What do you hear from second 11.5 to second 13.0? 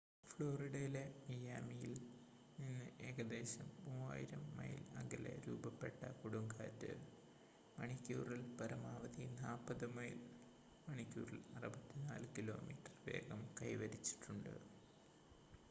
64 kilometre